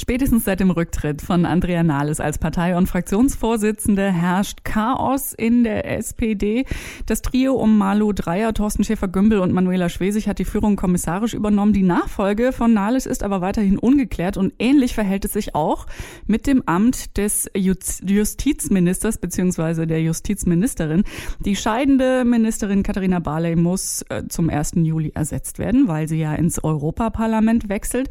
Spätestens 0.00 0.46
seit 0.46 0.60
dem 0.60 0.70
Rücktritt 0.70 1.20
von 1.20 1.44
Andrea 1.44 1.82
Nahles 1.82 2.20
als 2.20 2.38
Partei- 2.38 2.74
und 2.74 2.86
Fraktionsvorsitzende 2.86 4.10
herrscht 4.10 4.64
Chaos 4.64 5.34
in 5.34 5.62
der 5.62 5.84
SPD. 5.98 6.64
Das 7.04 7.20
Trio 7.20 7.52
um 7.56 7.76
Malu 7.76 8.14
Dreyer, 8.14 8.54
Thorsten 8.54 8.82
Schäfer-Gümbel 8.82 9.40
und 9.40 9.52
Manuela 9.52 9.90
Schwesig 9.90 10.26
hat 10.26 10.38
die 10.38 10.46
Führung 10.46 10.76
kommissarisch 10.76 11.34
übernommen. 11.34 11.74
Die 11.74 11.82
Nachfolge 11.82 12.52
von 12.52 12.72
Nahles 12.72 13.04
ist 13.04 13.22
aber 13.22 13.42
weiterhin 13.42 13.78
ungeklärt 13.78 14.38
und 14.38 14.54
ähnlich 14.58 14.94
verhält 14.94 15.26
es 15.26 15.34
sich 15.34 15.54
auch 15.54 15.86
mit 16.26 16.46
dem 16.46 16.62
Amt 16.64 17.18
des 17.18 17.50
Justizministers 17.54 19.18
bzw. 19.18 19.84
der 19.84 20.00
Justizministerin. 20.00 21.04
Die 21.40 21.56
scheidende 21.56 22.24
Ministerin 22.24 22.82
Katharina 22.82 23.18
Barley 23.18 23.54
muss 23.54 24.00
äh, 24.08 24.22
zum 24.30 24.48
1. 24.48 24.76
Juli 24.76 25.12
ersetzt 25.14 25.58
werden, 25.58 25.88
weil 25.88 26.08
sie 26.08 26.20
ja 26.20 26.34
ins 26.34 26.64
Europaparlament 26.64 27.68
wechselt. 27.68 28.08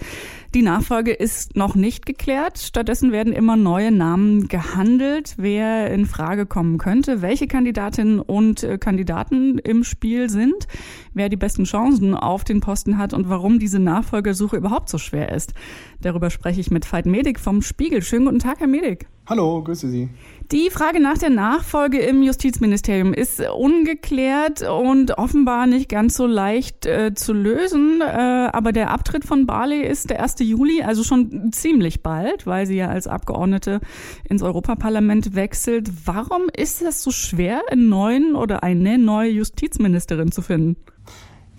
Die 0.53 0.61
Nachfolge 0.61 1.13
ist 1.13 1.55
noch 1.55 1.78
nicht 1.79 2.05
geklärt. 2.05 2.59
Stattdessen 2.59 3.11
werden 3.11 3.33
immer 3.33 3.55
neue 3.55 3.91
Namen 3.91 4.47
gehandelt, 4.47 5.35
wer 5.37 5.91
in 5.91 6.05
Frage 6.05 6.45
kommen 6.45 6.77
könnte, 6.77 7.21
welche 7.21 7.47
Kandidatinnen 7.47 8.19
und 8.19 8.63
äh, 8.63 8.77
Kandidaten 8.77 9.57
im 9.59 9.83
Spiel 9.83 10.29
sind, 10.29 10.67
wer 11.13 11.29
die 11.29 11.37
besten 11.37 11.63
Chancen 11.63 12.13
auf 12.13 12.43
den 12.43 12.59
Posten 12.61 12.97
hat 12.97 13.13
und 13.13 13.29
warum 13.29 13.59
diese 13.59 13.79
Nachfolgersuche 13.79 14.57
überhaupt 14.57 14.89
so 14.89 14.97
schwer 14.97 15.31
ist. 15.31 15.53
Darüber 16.01 16.29
spreche 16.29 16.61
ich 16.61 16.71
mit 16.71 16.91
Veit 16.91 17.05
Medik 17.05 17.39
vom 17.39 17.61
Spiegel. 17.61 18.01
Schönen 18.01 18.25
guten 18.25 18.39
Tag, 18.39 18.59
Herr 18.59 18.67
Medik. 18.67 19.07
Hallo, 19.29 19.61
grüße 19.63 19.87
Sie. 19.89 20.09
Die 20.51 20.71
Frage 20.71 20.99
nach 20.99 21.19
der 21.19 21.29
Nachfolge 21.29 21.99
im 21.99 22.23
Justizministerium 22.23 23.13
ist 23.13 23.39
ungeklärt 23.39 24.67
und 24.67 25.19
offenbar 25.19 25.67
nicht 25.67 25.87
ganz 25.87 26.17
so 26.17 26.25
leicht 26.25 26.87
äh, 26.87 27.13
zu 27.13 27.33
lösen. 27.33 28.01
Äh, 28.01 28.49
aber 28.51 28.71
der 28.71 28.89
Abtritt 28.89 29.25
von 29.25 29.45
Barley 29.45 29.85
ist 29.85 30.09
der 30.09 30.23
1. 30.23 30.37
Juli, 30.39 30.81
also 30.81 31.03
schon 31.03 31.51
ziemlich 31.51 32.01
bald, 32.01 32.47
weil 32.47 32.65
sie 32.65 32.77
ja 32.77 32.87
als 32.87 33.05
Abgeordnete 33.05 33.81
ins 34.27 34.41
Europaparlament 34.41 35.35
wechselt. 35.35 35.91
Warum 36.05 36.49
ist 36.51 36.81
es 36.81 37.03
so 37.03 37.11
schwer, 37.11 37.61
einen 37.69 37.87
neuen 37.87 38.33
oder 38.33 38.63
eine 38.63 38.97
neue 38.97 39.29
Justizministerin 39.29 40.31
zu 40.31 40.41
finden? 40.41 40.77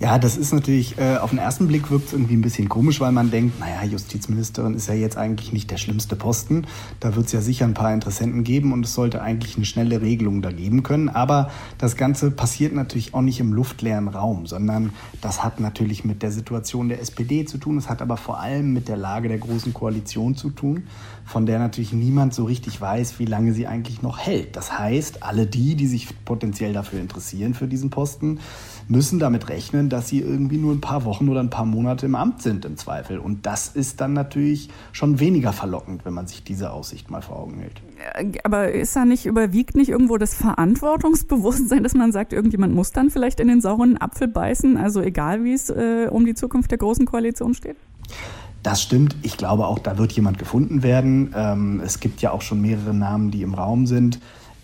Ja, 0.03 0.19
das 0.19 0.39
ist 0.39 0.55
natürlich, 0.55 0.97
äh, 0.97 1.19
auf 1.19 1.29
den 1.29 1.39
ersten 1.39 1.67
Blick 1.67 1.91
wirkt 1.91 2.07
es 2.07 2.15
irgendwie 2.15 2.33
ein 2.33 2.41
bisschen 2.41 2.71
komisch, 2.71 3.01
weil 3.01 3.13
man 3.13 3.31
denkt, 3.31 3.61
naja, 3.61 3.85
Justizministerin 3.85 4.73
ist 4.73 4.89
ja 4.89 4.95
jetzt 4.95 5.19
eigentlich 5.19 5.53
nicht 5.53 5.71
der 5.71 5.77
schlimmste 5.77 6.17
Posten. 6.17 6.67
Da 7.01 7.17
wird 7.17 7.27
es 7.27 7.33
ja 7.33 7.43
sicher 7.43 7.67
ein 7.67 7.75
paar 7.75 7.93
Interessenten 7.93 8.43
geben 8.43 8.73
und 8.73 8.87
es 8.87 8.95
sollte 8.95 9.21
eigentlich 9.21 9.57
eine 9.57 9.67
schnelle 9.67 10.01
Regelung 10.01 10.41
da 10.41 10.53
geben 10.53 10.83
können. 10.83 11.11
Aber 11.11 11.51
das 11.77 11.97
Ganze 11.97 12.31
passiert 12.31 12.73
natürlich 12.73 13.13
auch 13.13 13.21
nicht 13.21 13.41
im 13.41 13.53
luftleeren 13.53 14.09
Raum, 14.09 14.47
sondern 14.47 14.95
das 15.21 15.45
hat 15.45 15.61
natürlich 15.61 16.03
mit 16.03 16.23
der 16.23 16.33
Situation 16.33 16.89
der 16.89 17.03
SPD 17.03 17.45
zu 17.45 17.59
tun. 17.59 17.77
Es 17.77 17.91
hat 17.91 18.01
aber 18.01 18.17
vor 18.17 18.41
allem 18.41 18.73
mit 18.73 18.89
der 18.89 18.97
Lage 18.97 19.29
der 19.29 19.37
Großen 19.37 19.75
Koalition 19.75 20.35
zu 20.35 20.49
tun, 20.49 20.85
von 21.27 21.45
der 21.45 21.59
natürlich 21.59 21.93
niemand 21.93 22.33
so 22.33 22.45
richtig 22.45 22.81
weiß, 22.81 23.19
wie 23.19 23.27
lange 23.27 23.53
sie 23.53 23.67
eigentlich 23.67 24.01
noch 24.01 24.19
hält. 24.19 24.57
Das 24.57 24.79
heißt, 24.79 25.23
alle 25.23 25.47
die, 25.47 25.75
die 25.75 25.87
sich 25.87 26.09
potenziell 26.25 26.73
dafür 26.73 27.01
interessieren 27.01 27.53
für 27.53 27.69
diesen 27.69 27.91
Posten, 27.91 28.41
müssen 28.89 29.19
damit 29.19 29.49
rechnen, 29.51 29.90
dass 29.91 30.09
sie 30.09 30.21
irgendwie 30.21 30.57
nur 30.57 30.73
ein 30.73 30.81
paar 30.81 31.05
Wochen 31.05 31.29
oder 31.29 31.41
ein 31.41 31.51
paar 31.51 31.67
Monate 31.67 32.07
im 32.07 32.15
Amt 32.15 32.43
sind 32.43 32.65
im 32.65 32.77
Zweifel. 32.77 33.19
Und 33.19 33.45
das 33.45 33.69
ist 33.69 34.01
dann 34.01 34.15
natürlich 34.15 34.71
schon 34.93 35.21
weniger 35.21 35.53
verlockend, 35.53 36.05
wenn 36.05 36.15
man 36.15 36.27
sich 36.27 36.43
diese 36.43 36.73
Aussicht 36.73 37.11
mal 37.11 37.21
vor 37.21 37.39
Augen 37.39 37.59
hält. 37.59 37.83
Aber 38.45 38.71
ist 38.71 38.97
da 38.97 39.05
nicht, 39.05 39.27
überwiegt 39.27 39.77
nicht 39.77 39.91
irgendwo 39.91 40.17
das 40.17 40.35
Verantwortungsbewusstsein, 40.35 41.83
dass 41.83 41.95
man 41.95 42.13
sagt, 42.13 42.33
irgendjemand 42.33 42.75
muss 42.75 42.93
dann 42.93 43.11
vielleicht 43.11 43.41
in 43.41 43.49
den 43.49 43.61
sauren 43.61 44.01
Apfel 44.01 44.29
beißen, 44.29 44.79
also 44.79 45.03
egal 45.03 45.45
wie 45.45 45.53
es 45.53 45.69
äh, 45.69 46.09
um 46.11 46.25
die 46.25 46.35
Zukunft 46.35 46.71
der 46.71 46.79
Großen 46.79 47.05
Koalition 47.05 47.55
steht? 47.55 47.77
Das 48.63 48.83
stimmt. 48.83 49.17
Ich 49.23 49.37
glaube 49.37 49.67
auch, 49.67 49.79
da 49.79 49.97
wird 49.97 50.13
jemand 50.13 50.39
gefunden 50.39 50.83
werden. 50.83 51.33
Ähm, 51.35 51.81
es 51.85 52.01
gibt 52.01 52.21
ja 52.21 52.31
auch 52.31 52.43
schon 52.43 52.61
mehrere 52.61 52.93
Namen, 52.93 53.31
die 53.31 53.43
im 53.43 53.55
Raum 53.55 53.87
sind. 53.87 54.21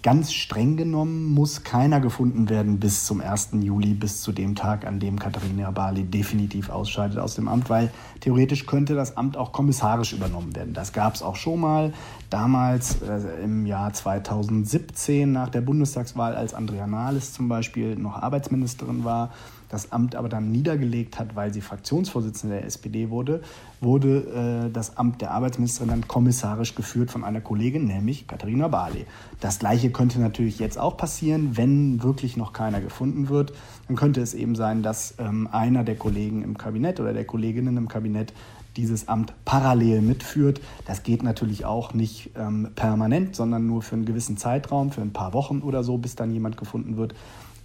Ganz 0.06 0.32
streng 0.32 0.76
genommen 0.76 1.34
muss 1.34 1.64
keiner 1.64 1.98
gefunden 1.98 2.48
werden 2.48 2.78
bis 2.78 3.06
zum 3.06 3.20
1. 3.20 3.48
Juli, 3.62 3.92
bis 3.92 4.22
zu 4.22 4.30
dem 4.30 4.54
Tag, 4.54 4.86
an 4.86 5.00
dem 5.00 5.18
Katharina 5.18 5.72
Barley 5.72 6.04
definitiv 6.04 6.70
ausscheidet 6.70 7.18
aus 7.18 7.34
dem 7.34 7.48
Amt, 7.48 7.70
weil 7.70 7.90
theoretisch 8.20 8.66
könnte 8.66 8.94
das 8.94 9.16
Amt 9.16 9.36
auch 9.36 9.50
kommissarisch 9.50 10.12
übernommen 10.12 10.54
werden. 10.54 10.74
Das 10.74 10.92
gab 10.92 11.16
es 11.16 11.24
auch 11.24 11.34
schon 11.34 11.58
mal, 11.58 11.92
damals 12.30 13.02
äh, 13.02 13.42
im 13.42 13.66
Jahr 13.66 13.92
2017 13.92 15.32
nach 15.32 15.48
der 15.48 15.62
Bundestagswahl, 15.62 16.36
als 16.36 16.54
Andrea 16.54 16.86
Nahles 16.86 17.32
zum 17.32 17.48
Beispiel 17.48 17.96
noch 17.96 18.22
Arbeitsministerin 18.22 19.02
war 19.02 19.32
das 19.68 19.92
Amt 19.92 20.14
aber 20.14 20.28
dann 20.28 20.52
niedergelegt 20.52 21.18
hat, 21.18 21.36
weil 21.36 21.52
sie 21.52 21.60
Fraktionsvorsitzende 21.60 22.56
der 22.56 22.64
SPD 22.64 23.10
wurde, 23.10 23.42
wurde 23.80 24.66
äh, 24.66 24.72
das 24.72 24.96
Amt 24.96 25.20
der 25.20 25.32
Arbeitsministerin 25.32 25.88
dann 25.88 26.08
kommissarisch 26.08 26.74
geführt 26.74 27.10
von 27.10 27.24
einer 27.24 27.40
Kollegin, 27.40 27.86
nämlich 27.86 28.26
Katharina 28.26 28.68
Barley. 28.68 29.06
Das 29.40 29.58
gleiche 29.58 29.90
könnte 29.90 30.20
natürlich 30.20 30.58
jetzt 30.58 30.78
auch 30.78 30.96
passieren, 30.96 31.56
wenn 31.56 32.02
wirklich 32.02 32.36
noch 32.36 32.52
keiner 32.52 32.80
gefunden 32.80 33.28
wird. 33.28 33.52
Dann 33.88 33.96
könnte 33.96 34.20
es 34.20 34.34
eben 34.34 34.56
sein, 34.56 34.82
dass 34.82 35.14
ähm, 35.18 35.48
einer 35.50 35.84
der 35.84 35.96
Kollegen 35.96 36.42
im 36.42 36.56
Kabinett 36.56 37.00
oder 37.00 37.12
der 37.12 37.24
Kolleginnen 37.24 37.76
im 37.76 37.88
Kabinett 37.88 38.32
dieses 38.76 39.08
Amt 39.08 39.32
parallel 39.44 40.02
mitführt. 40.02 40.60
Das 40.86 41.02
geht 41.02 41.22
natürlich 41.22 41.64
auch 41.64 41.94
nicht 41.94 42.30
ähm, 42.36 42.68
permanent, 42.74 43.34
sondern 43.34 43.66
nur 43.66 43.82
für 43.82 43.94
einen 43.94 44.04
gewissen 44.04 44.36
Zeitraum, 44.36 44.92
für 44.92 45.00
ein 45.00 45.12
paar 45.12 45.32
Wochen 45.32 45.62
oder 45.62 45.82
so, 45.82 45.98
bis 45.98 46.14
dann 46.14 46.30
jemand 46.30 46.56
gefunden 46.56 46.96
wird. 46.96 47.14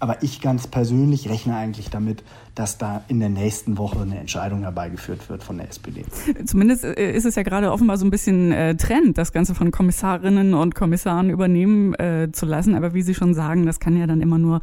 Aber 0.01 0.23
ich 0.23 0.41
ganz 0.41 0.66
persönlich 0.66 1.29
rechne 1.29 1.56
eigentlich 1.56 1.91
damit, 1.91 2.23
dass 2.56 2.78
da 2.78 3.03
in 3.07 3.19
der 3.19 3.29
nächsten 3.29 3.78
Woche 3.78 4.01
eine 4.01 4.19
Entscheidung 4.19 4.62
herbeigeführt 4.63 5.29
wird 5.29 5.44
von 5.44 5.57
der 5.57 5.69
SPD. 5.69 6.03
Zumindest 6.45 6.84
äh, 6.84 7.13
ist 7.13 7.25
es 7.25 7.35
ja 7.35 7.44
gerade 7.44 7.72
offenbar 7.72 7.97
so 7.97 8.06
ein 8.06 8.09
bisschen 8.09 8.51
äh, 8.51 8.75
Trend, 8.75 9.17
das 9.17 9.31
Ganze 9.31 9.53
von 9.56 9.72
Kommissarinnen 9.72 10.56
und 10.56 10.73
Kommissaren 10.73 11.29
übernehmen 11.29 11.94
äh, 11.94 12.29
zu 12.31 12.47
lassen. 12.47 12.73
Aber 12.73 12.95
wie 12.95 13.03
Sie 13.03 13.13
schon 13.13 13.35
sagen, 13.35 13.66
das 13.66 13.79
kann 13.79 13.95
ja 13.95 14.07
dann 14.07 14.22
immer 14.22 14.38
nur 14.38 14.62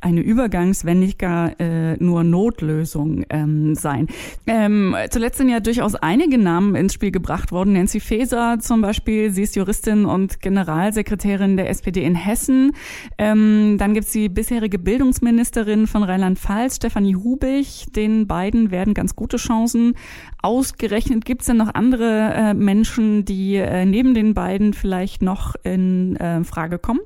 eine 0.00 0.20
Übergangs-, 0.20 0.84
wenn 0.84 1.00
nicht 1.00 1.18
gar 1.18 1.58
äh, 1.60 1.96
nur 1.96 2.22
Notlösung 2.22 3.24
ähm, 3.30 3.74
sein. 3.74 4.06
Ähm, 4.46 4.94
zuletzt 5.10 5.38
sind 5.38 5.48
ja 5.48 5.60
durchaus 5.60 5.96
einige 5.96 6.38
Namen 6.38 6.76
ins 6.76 6.94
Spiel 6.94 7.10
gebracht 7.10 7.50
worden. 7.52 7.72
Nancy 7.72 7.98
Faeser 8.00 8.58
zum 8.60 8.80
Beispiel, 8.80 9.32
sie 9.32 9.42
ist 9.42 9.56
Juristin 9.56 10.04
und 10.04 10.40
Generalsekretärin 10.40 11.56
der 11.56 11.68
SPD 11.68 12.04
in 12.04 12.14
Hessen. 12.14 12.72
Ähm, 13.18 13.76
dann 13.78 13.92
gibt 13.94 14.06
es 14.06 14.12
die 14.12 14.28
bisherige 14.28 14.67
Bildungsministerin 14.76 15.86
von 15.86 16.02
Rheinland-Pfalz, 16.02 16.76
Stefanie 16.76 17.16
Hubig. 17.16 17.86
Den 17.96 18.26
beiden 18.26 18.70
werden 18.70 18.92
ganz 18.92 19.16
gute 19.16 19.38
Chancen 19.38 19.94
ausgerechnet. 20.42 21.24
Gibt 21.24 21.40
es 21.40 21.46
denn 21.46 21.56
noch 21.56 21.72
andere 21.72 22.34
äh, 22.34 22.52
Menschen, 22.52 23.24
die 23.24 23.56
äh, 23.56 23.86
neben 23.86 24.12
den 24.12 24.34
beiden 24.34 24.74
vielleicht 24.74 25.22
noch 25.22 25.54
in 25.62 26.16
äh, 26.16 26.44
Frage 26.44 26.78
kommen? 26.78 27.00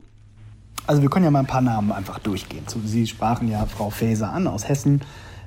Also 0.89 1.03
wir 1.03 1.11
können 1.11 1.25
ja 1.25 1.31
mal 1.31 1.39
ein 1.39 1.47
paar 1.47 1.61
Namen 1.61 1.93
einfach 1.93 2.19
durchgehen. 2.19 2.65
Sie 2.85 3.07
sprachen 3.07 3.49
ja 3.49 3.67
Frau 3.67 3.91
Faeser 3.91 4.33
an 4.33 4.49
aus 4.49 4.69
Hessen. 4.69 5.03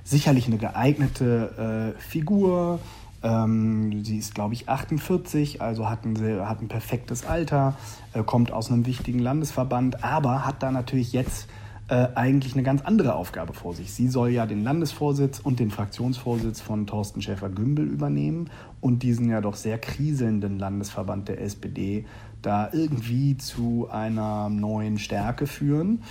Sicherlich 0.05 0.47
eine 0.47 0.57
geeignete 0.57 1.95
äh, 1.97 1.99
Figur. 1.99 2.79
Ähm, 3.25 4.03
sie 4.05 4.19
ist, 4.19 4.35
glaube 4.35 4.53
ich, 4.53 4.69
48, 4.69 5.59
also 5.59 5.89
hat 5.89 6.05
ein, 6.05 6.15
hat 6.47 6.61
ein 6.61 6.67
perfektes 6.67 7.25
Alter, 7.25 7.73
äh, 8.13 8.21
kommt 8.21 8.51
aus 8.51 8.71
einem 8.71 8.85
wichtigen 8.85 9.17
Landesverband, 9.17 10.03
aber 10.03 10.45
hat 10.45 10.61
da 10.61 10.71
natürlich 10.71 11.11
jetzt 11.11 11.47
äh, 11.87 12.07
eigentlich 12.15 12.53
eine 12.53 12.63
ganz 12.63 12.81
andere 12.81 13.15
Aufgabe 13.15 13.53
vor 13.53 13.73
sich. 13.73 13.93
Sie 13.93 14.07
soll 14.07 14.29
ja 14.29 14.45
den 14.45 14.63
Landesvorsitz 14.63 15.39
und 15.39 15.59
den 15.59 15.69
Fraktionsvorsitz 15.69 16.59
von 16.61 16.87
Thorsten 16.87 17.21
Schäfer-Gümbel 17.21 17.85
übernehmen 17.85 18.49
und 18.81 19.03
diesen 19.03 19.29
ja 19.29 19.39
doch 19.39 19.55
sehr 19.55 19.77
kriselnden 19.77 20.57
Landesverband 20.57 21.27
der 21.27 21.41
SPD 21.41 22.05
da 22.41 22.69
irgendwie 22.71 23.37
zu 23.37 23.87
einer 23.91 24.49
neuen 24.49 24.97
Stärke 24.97 25.45
führen. 25.45 26.01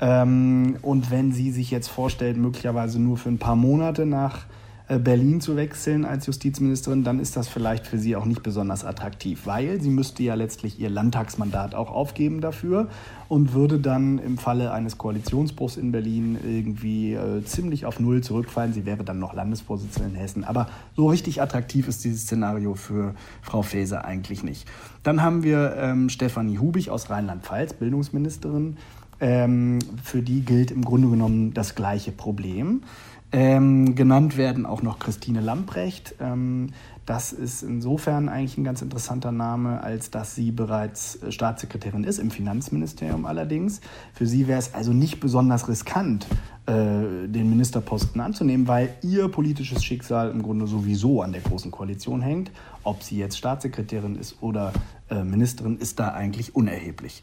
Ähm, 0.00 0.76
und 0.82 1.10
wenn 1.10 1.32
sie 1.32 1.50
sich 1.50 1.70
jetzt 1.70 1.88
vorstellt, 1.88 2.36
möglicherweise 2.36 3.00
nur 3.00 3.16
für 3.16 3.28
ein 3.28 3.38
paar 3.38 3.56
Monate 3.56 4.04
nach 4.04 4.46
Berlin 4.98 5.40
zu 5.40 5.56
wechseln 5.56 6.04
als 6.04 6.26
Justizministerin, 6.26 7.04
dann 7.04 7.20
ist 7.20 7.36
das 7.36 7.48
vielleicht 7.48 7.86
für 7.86 7.98
sie 7.98 8.16
auch 8.16 8.24
nicht 8.24 8.42
besonders 8.42 8.84
attraktiv, 8.84 9.42
weil 9.44 9.80
sie 9.80 9.90
müsste 9.90 10.22
ja 10.22 10.34
letztlich 10.34 10.80
ihr 10.80 10.90
Landtagsmandat 10.90 11.74
auch 11.74 11.90
aufgeben 11.90 12.40
dafür 12.40 12.88
und 13.28 13.54
würde 13.54 13.78
dann 13.78 14.18
im 14.18 14.38
Falle 14.38 14.72
eines 14.72 14.98
Koalitionsbruchs 14.98 15.76
in 15.76 15.92
Berlin 15.92 16.36
irgendwie 16.44 17.14
äh, 17.14 17.44
ziemlich 17.44 17.86
auf 17.86 18.00
Null 18.00 18.22
zurückfallen. 18.22 18.72
Sie 18.72 18.84
wäre 18.84 19.04
dann 19.04 19.18
noch 19.18 19.34
Landesvorsitzende 19.34 20.10
in 20.10 20.14
Hessen. 20.16 20.44
Aber 20.44 20.68
so 20.96 21.08
richtig 21.08 21.40
attraktiv 21.40 21.88
ist 21.88 22.04
dieses 22.04 22.22
Szenario 22.22 22.74
für 22.74 23.14
Frau 23.40 23.62
Faeser 23.62 24.04
eigentlich 24.04 24.42
nicht. 24.42 24.68
Dann 25.02 25.22
haben 25.22 25.42
wir 25.42 25.76
ähm, 25.76 26.08
Stefanie 26.08 26.58
Hubig 26.58 26.90
aus 26.90 27.08
Rheinland-Pfalz, 27.08 27.74
Bildungsministerin. 27.74 28.76
Ähm, 29.20 29.78
für 30.02 30.20
die 30.20 30.44
gilt 30.44 30.72
im 30.72 30.84
Grunde 30.84 31.08
genommen 31.08 31.54
das 31.54 31.74
gleiche 31.74 32.10
Problem. 32.10 32.82
Ähm, 33.32 33.94
genannt 33.94 34.36
werden 34.36 34.66
auch 34.66 34.82
noch 34.82 34.98
Christine 34.98 35.40
Lamprecht. 35.40 36.14
Ähm, 36.20 36.68
das 37.06 37.32
ist 37.32 37.62
insofern 37.62 38.28
eigentlich 38.28 38.58
ein 38.58 38.64
ganz 38.64 38.80
interessanter 38.80 39.32
Name, 39.32 39.82
als 39.82 40.10
dass 40.10 40.34
sie 40.34 40.52
bereits 40.52 41.16
äh, 41.22 41.32
Staatssekretärin 41.32 42.04
ist, 42.04 42.18
im 42.18 42.30
Finanzministerium 42.30 43.24
allerdings. 43.24 43.80
Für 44.12 44.26
sie 44.26 44.46
wäre 44.46 44.58
es 44.58 44.74
also 44.74 44.92
nicht 44.92 45.18
besonders 45.18 45.66
riskant, 45.66 46.26
äh, 46.66 46.72
den 47.26 47.48
Ministerposten 47.48 48.20
anzunehmen, 48.20 48.68
weil 48.68 48.94
ihr 49.02 49.28
politisches 49.28 49.82
Schicksal 49.82 50.30
im 50.30 50.42
Grunde 50.42 50.66
sowieso 50.66 51.22
an 51.22 51.32
der 51.32 51.40
Großen 51.40 51.70
Koalition 51.70 52.20
hängt. 52.20 52.52
Ob 52.84 53.02
sie 53.02 53.16
jetzt 53.16 53.38
Staatssekretärin 53.38 54.14
ist 54.16 54.42
oder 54.42 54.72
äh, 55.10 55.24
Ministerin, 55.24 55.78
ist 55.78 55.98
da 55.98 56.08
eigentlich 56.08 56.54
unerheblich. 56.54 57.22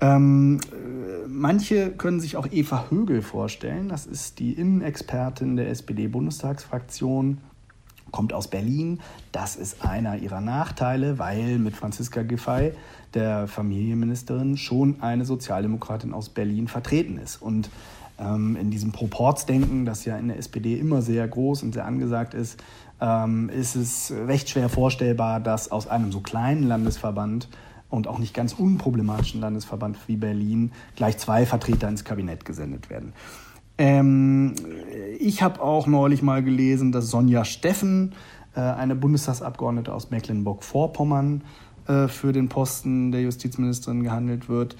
Ähm, 0.00 0.60
äh, 0.72 1.26
manche 1.28 1.90
können 1.90 2.20
sich 2.20 2.36
auch 2.36 2.46
Eva 2.50 2.86
Högel 2.90 3.22
vorstellen. 3.22 3.88
Das 3.88 4.06
ist 4.06 4.38
die 4.38 4.52
Innenexpertin 4.52 5.56
der 5.56 5.70
SPD-Bundestagsfraktion, 5.70 7.38
kommt 8.10 8.32
aus 8.32 8.48
Berlin. 8.48 9.00
Das 9.32 9.56
ist 9.56 9.84
einer 9.84 10.16
ihrer 10.16 10.40
Nachteile, 10.40 11.18
weil 11.18 11.58
mit 11.58 11.76
Franziska 11.76 12.22
Giffey, 12.22 12.72
der 13.14 13.48
Familienministerin, 13.48 14.56
schon 14.56 15.00
eine 15.00 15.24
Sozialdemokratin 15.24 16.12
aus 16.12 16.28
Berlin 16.28 16.68
vertreten 16.68 17.18
ist. 17.18 17.40
Und 17.40 17.70
ähm, 18.18 18.56
in 18.56 18.70
diesem 18.70 18.92
Proportsdenken, 18.92 19.86
das 19.86 20.04
ja 20.04 20.16
in 20.18 20.28
der 20.28 20.38
SPD 20.38 20.74
immer 20.78 21.00
sehr 21.02 21.26
groß 21.26 21.62
und 21.62 21.72
sehr 21.72 21.86
angesagt 21.86 22.34
ist, 22.34 22.62
ähm, 23.00 23.48
ist 23.48 23.76
es 23.76 24.12
recht 24.26 24.48
schwer 24.48 24.68
vorstellbar, 24.68 25.40
dass 25.40 25.70
aus 25.70 25.86
einem 25.86 26.12
so 26.12 26.20
kleinen 26.20 26.62
Landesverband 26.64 27.48
und 27.88 28.08
auch 28.08 28.18
nicht 28.18 28.34
ganz 28.34 28.52
unproblematischen 28.52 29.40
Landesverband 29.40 29.98
wie 30.06 30.16
Berlin 30.16 30.72
gleich 30.96 31.18
zwei 31.18 31.46
Vertreter 31.46 31.88
ins 31.88 32.04
Kabinett 32.04 32.44
gesendet 32.44 32.90
werden. 32.90 33.12
Ähm, 33.78 34.54
ich 35.18 35.42
habe 35.42 35.62
auch 35.62 35.86
neulich 35.86 36.22
mal 36.22 36.42
gelesen, 36.42 36.92
dass 36.92 37.10
Sonja 37.10 37.44
Steffen, 37.44 38.14
äh, 38.54 38.60
eine 38.60 38.94
Bundestagsabgeordnete 38.94 39.92
aus 39.92 40.10
Mecklenburg-Vorpommern, 40.10 41.42
äh, 41.86 42.08
für 42.08 42.32
den 42.32 42.48
Posten 42.48 43.12
der 43.12 43.22
Justizministerin 43.22 44.02
gehandelt 44.02 44.48
wird. 44.48 44.76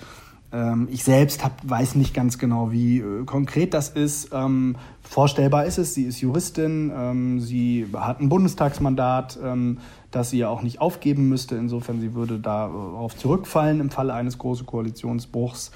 Ähm, 0.56 0.88
ich 0.90 1.04
selbst 1.04 1.44
hab, 1.44 1.68
weiß 1.68 1.96
nicht 1.96 2.14
ganz 2.14 2.38
genau, 2.38 2.72
wie 2.72 3.00
äh, 3.00 3.24
konkret 3.24 3.74
das 3.74 3.90
ist. 3.90 4.30
Ähm, 4.32 4.76
vorstellbar 5.02 5.66
ist 5.66 5.76
es, 5.76 5.92
sie 5.92 6.04
ist 6.04 6.20
Juristin, 6.22 6.90
ähm, 6.96 7.40
sie 7.40 7.86
hat 7.94 8.20
ein 8.20 8.30
Bundestagsmandat, 8.30 9.38
ähm, 9.44 9.78
das 10.10 10.30
sie 10.30 10.38
ja 10.38 10.48
auch 10.48 10.62
nicht 10.62 10.80
aufgeben 10.80 11.28
müsste. 11.28 11.56
Insofern, 11.56 12.00
sie 12.00 12.14
würde 12.14 12.38
darauf 12.38 13.14
zurückfallen 13.14 13.80
im 13.80 13.90
Falle 13.90 14.14
eines 14.14 14.38
großen 14.38 14.64
Koalitionsbruchs. 14.64 15.72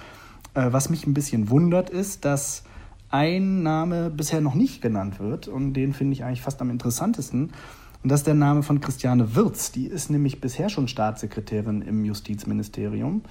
Äh, 0.54 0.68
was 0.70 0.88
mich 0.88 1.06
ein 1.06 1.12
bisschen 1.12 1.50
wundert, 1.50 1.90
ist, 1.90 2.24
dass 2.24 2.64
ein 3.10 3.62
Name 3.62 4.08
bisher 4.08 4.40
noch 4.40 4.54
nicht 4.54 4.80
genannt 4.80 5.20
wird 5.20 5.46
und 5.46 5.74
den 5.74 5.92
finde 5.92 6.14
ich 6.14 6.24
eigentlich 6.24 6.42
fast 6.42 6.62
am 6.62 6.70
interessantesten. 6.70 7.52
Und 8.02 8.10
das 8.10 8.20
ist 8.20 8.26
der 8.26 8.34
Name 8.34 8.62
von 8.62 8.80
Christiane 8.80 9.34
Wirz. 9.34 9.72
Die 9.72 9.86
ist 9.86 10.08
nämlich 10.08 10.40
bisher 10.40 10.70
schon 10.70 10.88
Staatssekretärin 10.88 11.82
im 11.82 12.02
Justizministerium. 12.06 13.22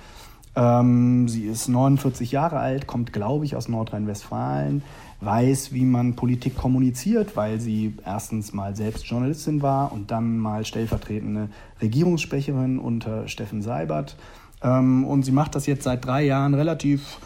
Ähm, 0.55 1.27
sie 1.27 1.45
ist 1.45 1.67
49 1.67 2.31
Jahre 2.31 2.59
alt, 2.59 2.87
kommt, 2.87 3.13
glaube 3.13 3.45
ich, 3.45 3.55
aus 3.55 3.67
Nordrhein-Westfalen, 3.67 4.83
weiß, 5.21 5.73
wie 5.73 5.85
man 5.85 6.15
Politik 6.15 6.55
kommuniziert, 6.55 7.35
weil 7.35 7.59
sie 7.59 7.93
erstens 8.05 8.53
mal 8.53 8.75
selbst 8.75 9.05
Journalistin 9.05 9.61
war 9.61 9.91
und 9.91 10.11
dann 10.11 10.37
mal 10.37 10.65
stellvertretende 10.65 11.49
Regierungssprecherin 11.81 12.79
unter 12.79 13.27
Steffen 13.27 13.61
Seibert. 13.61 14.15
Ähm, 14.63 15.05
und 15.05 15.23
sie 15.23 15.31
macht 15.31 15.55
das 15.55 15.65
jetzt 15.65 15.83
seit 15.83 16.05
drei 16.05 16.23
Jahren 16.23 16.53
relativ 16.53 17.19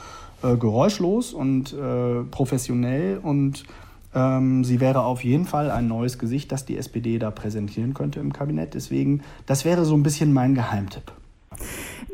äh, 0.43 0.57
geräuschlos 0.57 1.33
und 1.33 1.73
äh, 1.73 2.23
professionell 2.29 3.19
und 3.21 3.63
ähm, 4.15 4.63
sie 4.63 4.79
wäre 4.79 5.03
auf 5.03 5.23
jeden 5.23 5.45
Fall 5.45 5.71
ein 5.71 5.87
neues 5.87 6.19
Gesicht, 6.19 6.51
das 6.51 6.65
die 6.65 6.77
SPD 6.77 7.17
da 7.17 7.31
präsentieren 7.31 7.93
könnte 7.93 8.19
im 8.19 8.33
Kabinett. 8.33 8.73
Deswegen, 8.73 9.21
das 9.45 9.65
wäre 9.65 9.85
so 9.85 9.95
ein 9.95 10.03
bisschen 10.03 10.33
mein 10.33 10.53
Geheimtipp. 10.53 11.11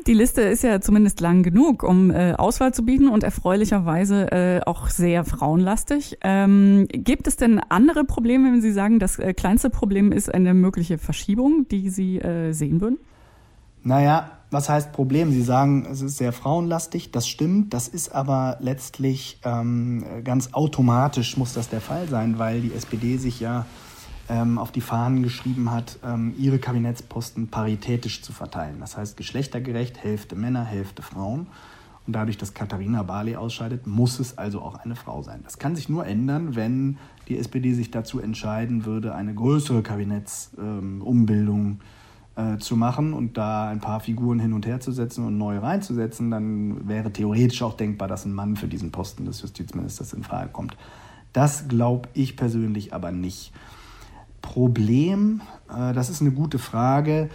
Die 0.06 0.14
Liste 0.14 0.40
ist 0.40 0.62
ja 0.62 0.80
zumindest 0.80 1.20
lang 1.20 1.42
genug, 1.42 1.82
um 1.82 2.10
äh, 2.10 2.32
Auswahl 2.32 2.72
zu 2.72 2.84
bieten 2.84 3.08
und 3.08 3.22
erfreulicherweise 3.22 4.32
äh, 4.32 4.60
auch 4.64 4.88
sehr 4.88 5.24
frauenlastig. 5.24 6.18
Ähm, 6.22 6.88
gibt 6.90 7.26
es 7.26 7.36
denn 7.36 7.60
andere 7.68 8.04
Probleme, 8.04 8.50
wenn 8.50 8.62
Sie 8.62 8.72
sagen, 8.72 8.98
das 8.98 9.18
äh, 9.18 9.34
kleinste 9.34 9.68
Problem 9.68 10.10
ist 10.10 10.32
eine 10.32 10.54
mögliche 10.54 10.96
Verschiebung, 10.96 11.66
die 11.70 11.90
Sie 11.90 12.18
äh, 12.18 12.52
sehen 12.52 12.80
würden? 12.80 12.98
Naja, 13.82 14.30
was 14.50 14.68
heißt 14.68 14.92
Problem? 14.92 15.32
Sie 15.32 15.42
sagen, 15.42 15.86
es 15.90 16.00
ist 16.00 16.16
sehr 16.16 16.32
frauenlastig, 16.32 17.12
das 17.12 17.28
stimmt, 17.28 17.72
das 17.72 17.86
ist 17.86 18.14
aber 18.14 18.56
letztlich 18.60 19.38
ähm, 19.44 20.04
ganz 20.24 20.54
automatisch 20.54 21.36
muss 21.36 21.52
das 21.52 21.68
der 21.68 21.80
Fall 21.80 22.08
sein, 22.08 22.38
weil 22.38 22.62
die 22.62 22.72
SPD 22.72 23.16
sich 23.16 23.40
ja 23.40 23.66
ähm, 24.30 24.58
auf 24.58 24.70
die 24.70 24.80
Fahnen 24.80 25.22
geschrieben 25.24 25.70
hat, 25.72 25.98
ähm, 26.04 26.34
ihre 26.38 26.58
Kabinettsposten 26.58 27.48
paritätisch 27.48 28.22
zu 28.22 28.32
verteilen. 28.32 28.76
Das 28.78 28.96
heißt 28.96 29.16
geschlechtergerecht, 29.16 29.98
Hälfte 30.02 30.36
Männer, 30.36 30.64
Hälfte 30.64 31.02
Frauen. 31.02 31.48
Und 32.06 32.14
dadurch, 32.14 32.38
dass 32.38 32.54
Katharina 32.54 33.02
Barley 33.02 33.36
ausscheidet, 33.36 33.86
muss 33.86 34.20
es 34.20 34.38
also 34.38 34.62
auch 34.62 34.76
eine 34.76 34.96
Frau 34.96 35.22
sein. 35.22 35.40
Das 35.44 35.58
kann 35.58 35.76
sich 35.76 35.88
nur 35.88 36.06
ändern, 36.06 36.54
wenn 36.54 36.96
die 37.28 37.38
SPD 37.38 37.74
sich 37.74 37.90
dazu 37.90 38.20
entscheiden 38.20 38.84
würde, 38.84 39.14
eine 39.14 39.34
größere 39.34 39.82
Kabinettsumbildung 39.82 41.80
ähm, 42.36 42.54
äh, 42.54 42.58
zu 42.58 42.76
machen 42.76 43.12
und 43.12 43.36
da 43.36 43.68
ein 43.68 43.80
paar 43.80 44.00
Figuren 44.00 44.38
hin 44.38 44.52
und 44.52 44.64
her 44.64 44.80
zu 44.80 44.92
setzen 44.92 45.26
und 45.26 45.38
neue 45.38 45.60
reinzusetzen. 45.60 46.30
Dann 46.30 46.88
wäre 46.88 47.12
theoretisch 47.12 47.62
auch 47.62 47.74
denkbar, 47.74 48.06
dass 48.06 48.24
ein 48.24 48.32
Mann 48.32 48.56
für 48.56 48.68
diesen 48.68 48.92
Posten 48.92 49.24
des 49.24 49.42
Justizministers 49.42 50.12
in 50.12 50.22
Frage 50.22 50.50
kommt. 50.50 50.76
Das 51.32 51.68
glaube 51.68 52.08
ich 52.14 52.36
persönlich 52.36 52.94
aber 52.94 53.10
nicht. 53.12 53.52
Problem? 54.42 55.40
Äh, 55.68 55.92
das 55.92 56.10
ist 56.10 56.20
eine 56.20 56.32
gute 56.32 56.58
Frage. 56.58 57.30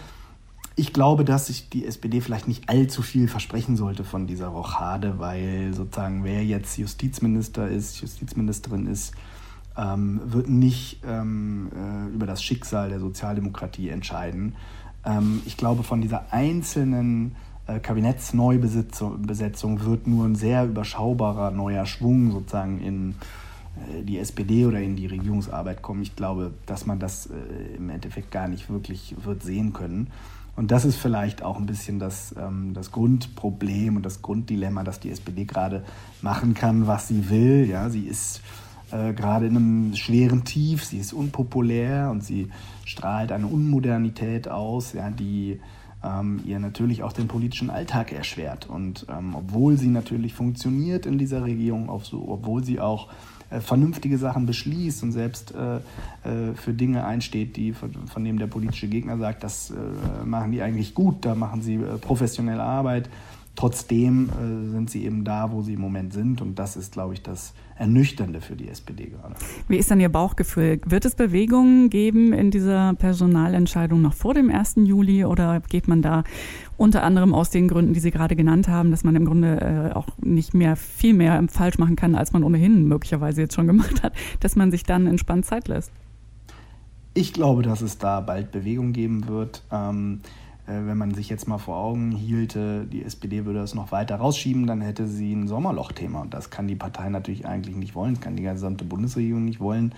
Ich 0.77 0.91
glaube, 0.91 1.23
dass 1.23 1.47
sich 1.47 1.69
die 1.69 1.85
SPD 1.85 2.19
vielleicht 2.19 2.47
nicht 2.47 2.69
allzu 2.69 3.01
viel 3.01 3.27
versprechen 3.27 3.77
sollte 3.77 4.03
von 4.03 4.27
dieser 4.27 4.47
Rochade, 4.47 5.19
weil 5.19 5.73
sozusagen 5.73 6.25
wer 6.25 6.43
jetzt 6.43 6.77
Justizminister 6.77 7.69
ist, 7.69 8.01
Justizministerin 8.01 8.85
ist, 8.85 9.13
ähm, 9.77 10.19
wird 10.25 10.49
nicht 10.49 10.99
ähm, 11.05 11.69
äh, 11.73 12.13
über 12.13 12.25
das 12.25 12.43
Schicksal 12.43 12.89
der 12.89 12.99
Sozialdemokratie 12.99 13.89
entscheiden. 13.89 14.55
Ähm, 15.05 15.41
ich 15.45 15.55
glaube, 15.55 15.83
von 15.83 16.01
dieser 16.01 16.33
einzelnen 16.33 17.37
äh, 17.67 17.79
Kabinettsneubesetzung 17.79 19.85
wird 19.85 20.07
nur 20.07 20.25
ein 20.25 20.35
sehr 20.35 20.65
überschaubarer 20.65 21.51
neuer 21.51 21.85
Schwung 21.85 22.31
sozusagen 22.31 22.81
in 22.81 23.15
die 24.03 24.19
SPD 24.19 24.65
oder 24.65 24.79
in 24.79 24.95
die 24.95 25.07
Regierungsarbeit 25.07 25.81
kommen. 25.81 26.01
Ich 26.01 26.15
glaube, 26.15 26.53
dass 26.65 26.85
man 26.85 26.99
das 26.99 27.27
äh, 27.27 27.75
im 27.75 27.89
Endeffekt 27.89 28.31
gar 28.31 28.47
nicht 28.47 28.69
wirklich 28.69 29.15
wird 29.23 29.43
sehen 29.43 29.73
können. 29.73 30.11
Und 30.55 30.71
das 30.71 30.85
ist 30.85 30.95
vielleicht 30.95 31.43
auch 31.43 31.57
ein 31.57 31.65
bisschen 31.65 31.99
das, 31.99 32.33
ähm, 32.39 32.73
das 32.73 32.91
Grundproblem 32.91 33.97
und 33.97 34.05
das 34.05 34.21
Grunddilemma, 34.21 34.83
dass 34.83 34.99
die 34.99 35.09
SPD 35.09 35.45
gerade 35.45 35.83
machen 36.21 36.53
kann, 36.53 36.87
was 36.87 37.07
sie 37.07 37.29
will. 37.29 37.67
Ja, 37.69 37.89
sie 37.89 38.03
ist 38.03 38.41
äh, 38.91 39.13
gerade 39.13 39.47
in 39.47 39.57
einem 39.57 39.95
schweren 39.95 40.45
Tief, 40.45 40.85
sie 40.85 40.99
ist 40.99 41.11
unpopulär 41.11 42.09
und 42.09 42.23
sie 42.23 42.49
strahlt 42.85 43.31
eine 43.31 43.47
Unmodernität 43.47 44.47
aus, 44.47 44.93
ja, 44.93 45.09
die 45.09 45.59
ähm, 46.01 46.39
ihr 46.45 46.59
natürlich 46.59 47.03
auch 47.03 47.11
den 47.11 47.27
politischen 47.27 47.69
Alltag 47.69 48.13
erschwert. 48.13 48.69
Und 48.69 49.07
ähm, 49.09 49.35
obwohl 49.35 49.77
sie 49.77 49.87
natürlich 49.89 50.33
funktioniert 50.33 51.05
in 51.05 51.17
dieser 51.17 51.43
Regierung, 51.43 51.89
obwohl 51.89 52.63
sie 52.63 52.79
auch 52.79 53.09
äh, 53.09 53.34
vernünftige 53.59 54.17
Sachen 54.17 54.45
beschließt 54.45 55.03
und 55.03 55.11
selbst 55.11 55.53
äh, 55.53 55.77
äh, 55.77 56.53
für 56.55 56.73
Dinge 56.73 57.05
einsteht, 57.05 57.55
die 57.55 57.73
von, 57.73 58.07
von 58.07 58.23
dem 58.23 58.39
der 58.39 58.47
politische 58.47 58.87
Gegner 58.87 59.17
sagt, 59.17 59.43
das 59.43 59.71
äh, 59.71 60.25
machen 60.25 60.51
die 60.51 60.61
eigentlich 60.61 60.93
gut, 60.93 61.25
da 61.25 61.35
machen 61.35 61.61
sie 61.61 61.75
äh, 61.75 61.97
professionelle 61.97 62.63
Arbeit. 62.63 63.09
Trotzdem 63.55 64.29
äh, 64.29 64.71
sind 64.71 64.89
sie 64.89 65.05
eben 65.05 65.23
da, 65.23 65.51
wo 65.51 65.61
sie 65.61 65.73
im 65.73 65.81
Moment 65.81 66.13
sind. 66.13 66.41
Und 66.41 66.59
das 66.59 66.75
ist, 66.75 66.91
glaube 66.91 67.13
ich, 67.13 67.21
das 67.21 67.53
Ernüchternde 67.77 68.41
für 68.41 68.55
die 68.55 68.67
SPD 68.67 69.05
gerade. 69.05 69.35
Wie 69.67 69.77
ist 69.77 69.89
dann 69.89 69.99
Ihr 69.99 70.09
Bauchgefühl? 70.09 70.81
Wird 70.85 71.05
es 71.05 71.15
Bewegungen 71.15 71.89
geben 71.89 72.33
in 72.33 72.51
dieser 72.51 72.93
Personalentscheidung 72.95 74.01
noch 74.01 74.13
vor 74.13 74.33
dem 74.33 74.49
1. 74.49 74.75
Juli 74.83 75.23
oder 75.23 75.61
geht 75.69 75.87
man 75.87 76.01
da 76.01 76.23
unter 76.77 77.03
anderem 77.03 77.33
aus 77.33 77.49
den 77.49 77.69
Gründen, 77.69 77.93
die 77.93 77.99
Sie 78.01 78.11
gerade 78.11 78.35
genannt 78.35 78.67
haben, 78.67 78.91
dass 78.91 79.05
man 79.05 79.15
im 79.15 79.25
Grunde 79.25 79.91
äh, 79.93 79.95
auch 79.95 80.07
nicht 80.21 80.53
mehr 80.53 80.75
viel 80.75 81.13
mehr 81.13 81.41
falsch 81.47 81.77
machen 81.77 81.95
kann, 81.95 82.15
als 82.15 82.33
man 82.33 82.43
ohnehin 82.43 82.87
möglicherweise 82.87 83.41
jetzt 83.41 83.55
schon 83.55 83.67
gemacht 83.67 84.03
hat, 84.03 84.13
dass 84.41 84.57
man 84.57 84.71
sich 84.71 84.83
dann 84.83 85.07
entspannt 85.07 85.45
Zeit 85.45 85.69
lässt? 85.69 85.91
Ich 87.13 87.31
glaube, 87.31 87.63
dass 87.63 87.81
es 87.81 87.97
da 87.97 88.19
bald 88.19 88.51
Bewegung 88.51 88.91
geben 88.91 89.27
wird. 89.27 89.63
Ähm, 89.71 90.19
äh, 90.23 90.44
wenn 90.67 90.97
man 90.97 91.13
sich 91.13 91.29
jetzt 91.29 91.47
mal 91.47 91.59
vor 91.59 91.77
Augen 91.77 92.11
hielte, 92.11 92.85
die 92.85 93.03
SPD 93.03 93.45
würde 93.45 93.59
das 93.59 93.75
noch 93.75 93.91
weiter 93.91 94.15
rausschieben, 94.15 94.65
dann 94.65 94.81
hätte 94.81 95.07
sie 95.07 95.33
ein 95.33 95.47
Sommerlochthema. 95.47 96.21
Und 96.21 96.33
das 96.33 96.49
kann 96.49 96.67
die 96.67 96.75
Partei 96.75 97.09
natürlich 97.09 97.45
eigentlich 97.45 97.75
nicht 97.75 97.93
wollen, 97.93 98.15
das 98.15 98.23
kann 98.23 98.35
die 98.35 98.43
gesamte 98.43 98.83
Bundesregierung 98.83 99.45
nicht 99.45 99.59
wollen, 99.59 99.93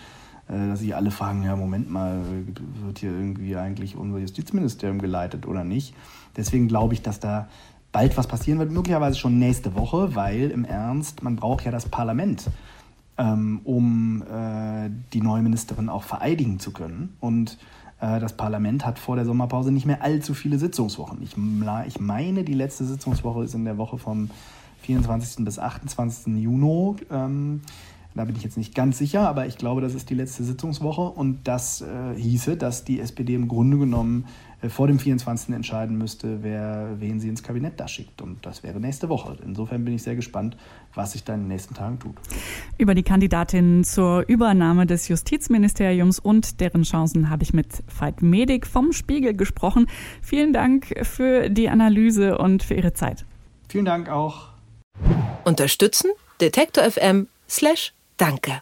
äh, 0.50 0.68
dass 0.68 0.80
sie 0.80 0.94
alle 0.94 1.12
fragen, 1.12 1.44
ja, 1.44 1.56
Moment 1.56 1.90
mal, 1.90 2.22
wird 2.86 3.00
hier 3.00 3.12
irgendwie 3.12 3.56
eigentlich 3.56 3.96
unser 3.96 4.20
Justizministerium 4.20 5.00
geleitet 5.00 5.46
oder 5.46 5.64
nicht? 5.64 5.94
Deswegen 6.36 6.68
glaube 6.68 6.94
ich, 6.94 7.02
dass 7.02 7.20
da 7.20 7.48
bald 7.92 8.18
was 8.18 8.28
passieren 8.28 8.60
wird, 8.60 8.72
möglicherweise 8.72 9.18
schon 9.18 9.40
nächste 9.40 9.74
Woche, 9.76 10.16
weil 10.16 10.52
im 10.52 10.66
Ernst, 10.66 11.24
man 11.24 11.36
braucht 11.36 11.66
ja 11.66 11.72
das 11.72 11.88
Parlament, 11.88 12.50
ähm, 13.18 13.62
um 13.64 14.22
äh, 14.24 14.90
die 15.14 15.22
neue 15.22 15.42
Ministerin 15.42 15.90
auch 15.90 16.04
vereidigen 16.04 16.60
zu 16.60 16.72
können. 16.72 17.16
Und 17.20 17.54
äh, 17.54 17.56
das 18.00 18.34
Parlament 18.34 18.86
hat 18.86 19.00
vor 19.00 19.16
der 19.16 19.26
Sommerpause 19.26 19.72
nicht 19.72 19.86
mehr 19.86 20.04
allzu 20.04 20.34
viele 20.34 20.60
Sitzungswochen. 20.60 21.22
Ich, 21.24 21.36
ich 21.88 22.00
meine, 22.00 22.44
die 22.44 22.54
letzte 22.54 22.86
Sitzungswoche 22.86 23.44
ist 23.44 23.56
in 23.56 23.66
der 23.66 23.78
Woche 23.78 23.98
vom 23.98 24.30
24. 24.82 25.44
bis 25.44 25.58
28. 25.60 26.36
Juni. 26.36 26.96
Ähm, 27.12 27.62
Da 28.18 28.26
bin 28.26 28.36
ich 28.36 28.44
jetzt 28.44 28.58
nicht 28.58 28.74
ganz 28.74 28.98
sicher, 28.98 29.30
aber 29.30 29.46
ich 29.46 29.60
glaube, 29.60 29.80
das 29.82 29.94
ist 29.94 30.10
die 30.10 30.16
letzte 30.16 30.44
Sitzungswoche 30.44 31.04
und 31.04 31.48
das 31.48 31.82
äh, 31.82 32.16
hieße, 32.20 32.58
dass 32.58 32.84
die 32.84 33.00
SPD 33.00 33.36
im 33.36 33.48
Grunde 33.48 33.78
genommen 33.78 34.26
äh, 34.26 34.28
vor 34.70 34.88
dem 34.88 34.98
24. 34.98 35.54
entscheiden 35.54 35.98
müsste, 35.98 36.42
wer, 36.42 36.96
wen 37.00 37.20
sie 37.20 37.30
ins 37.30 37.44
Kabinett 37.44 37.80
da 37.80 37.88
schickt. 37.88 38.22
Und 38.22 38.46
das 38.46 38.64
wäre 38.64 38.80
nächste 38.80 39.08
Woche. 39.08 39.38
Insofern 39.46 39.86
bin 39.86 39.94
ich 39.94 40.04
sehr 40.04 40.16
gespannt, 40.16 40.58
was 40.96 41.12
sich 41.12 41.24
da 41.24 41.36
in 41.36 41.42
den 41.42 41.48
nächsten 41.48 41.76
Tagen 41.76 42.00
tut. 42.00 42.16
Über 42.78 42.96
die 42.96 43.04
Kandidatinnen 43.04 43.84
zur 43.84 44.28
Übernahme 44.28 44.88
des 44.88 45.08
Justizministeriums 45.08 46.20
und 46.20 46.60
deren 46.60 46.84
Chancen 46.84 47.30
habe 47.30 47.44
ich 47.44 47.54
mit 47.54 47.84
Veit 48.00 48.22
Medik 48.22 48.66
vom 48.66 48.94
Spiegel 48.94 49.36
gesprochen. 49.36 49.88
Vielen 50.22 50.54
Dank 50.54 50.94
für 51.04 51.50
die 51.50 51.70
Analyse 51.70 52.38
und 52.38 52.64
für 52.64 52.74
Ihre 52.74 52.94
Zeit. 52.94 53.26
Vielen 53.70 53.86
Dank 53.86 54.10
auch. 54.10 54.48
Unterstützen 55.44 56.12
Detektor 56.42 56.84
FM 56.90 57.28
slash 57.48 57.94
Danke. 58.18 58.62